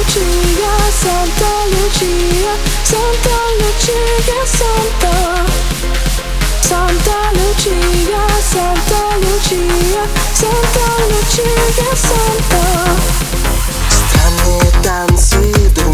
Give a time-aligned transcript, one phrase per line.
[0.00, 5.14] Lucia, Santa Lucia, Santa Lucia, Santa.
[6.62, 12.62] Santa Lucia, Santa Lucia, Santa Lucia, Santa.
[13.90, 15.40] Странные танцы,
[15.74, 15.89] дурные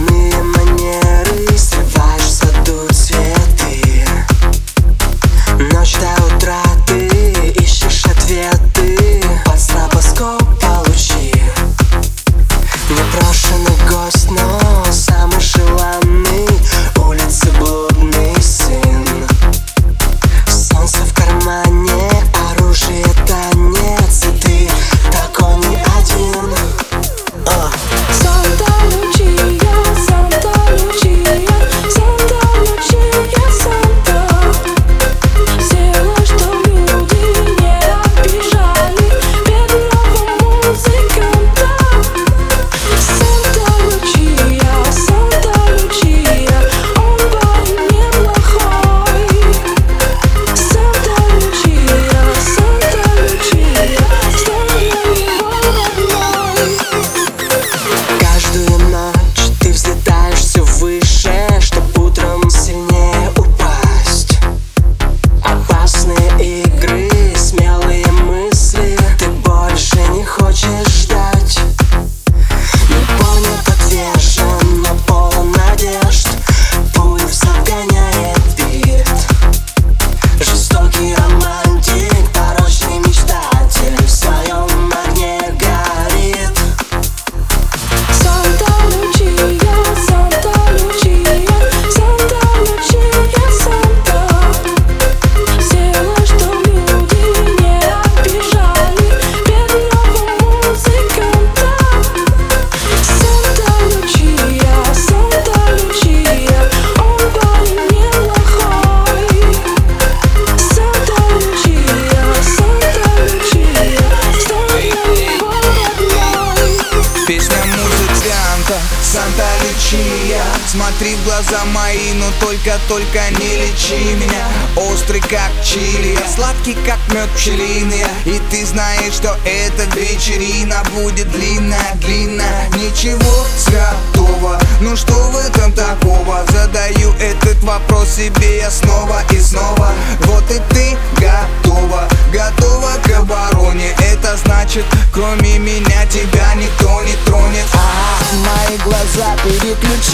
[120.97, 124.47] Смотри в глаза мои, но только-только не лечи меня.
[124.75, 128.03] Острый как чили, сладкий как мед пчелиный.
[128.25, 132.67] И ты знаешь, что эта вечерина будет длинная, длинная.
[132.69, 136.43] Ничего святого, ну что в этом такого?
[136.51, 139.91] Задаю этот вопрос себе я снова и снова.
[140.21, 143.95] Вот и ты готова, готова к обороне.
[143.99, 145.46] Это значит, кроме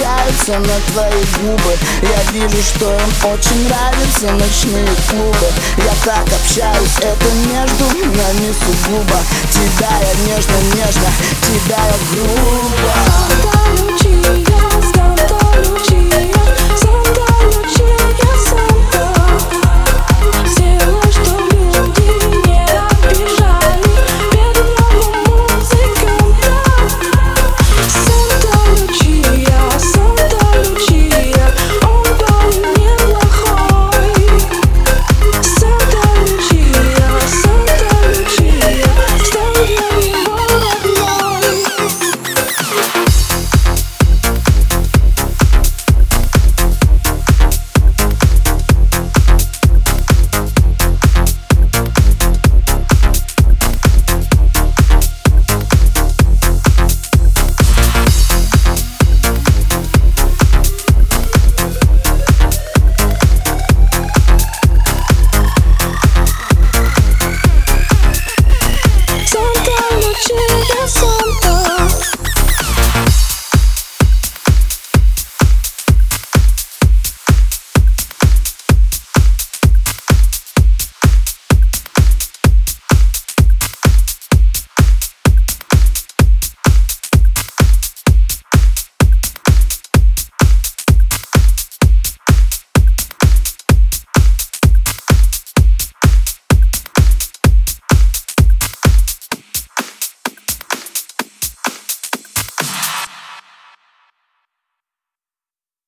[0.03, 1.77] переключаются на твои губы.
[2.01, 5.47] Я вижу, что им очень нравятся ночные клубы.
[5.77, 9.19] Я так общаюсь, это между нами сугубо.
[9.51, 11.09] Тебя я нежно-нежно,
[11.41, 12.42] тебя я грубо